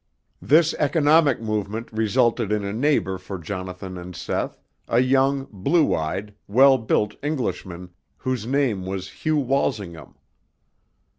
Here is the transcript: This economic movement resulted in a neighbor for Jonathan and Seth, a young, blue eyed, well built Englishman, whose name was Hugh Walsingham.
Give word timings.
This 0.41 0.73
economic 0.79 1.39
movement 1.41 1.91
resulted 1.93 2.51
in 2.51 2.63
a 2.63 2.73
neighbor 2.73 3.19
for 3.19 3.37
Jonathan 3.37 3.99
and 3.99 4.15
Seth, 4.15 4.59
a 4.87 4.99
young, 4.99 5.47
blue 5.51 5.93
eyed, 5.93 6.33
well 6.47 6.79
built 6.79 7.15
Englishman, 7.21 7.91
whose 8.17 8.47
name 8.47 8.83
was 8.87 9.09
Hugh 9.11 9.37
Walsingham. 9.37 10.15